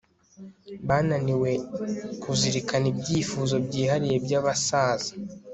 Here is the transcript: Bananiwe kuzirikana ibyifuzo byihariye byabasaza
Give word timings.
Bananiwe 0.87 1.51
kuzirikana 2.21 2.85
ibyifuzo 2.93 3.55
byihariye 3.65 4.15
byabasaza 4.25 5.11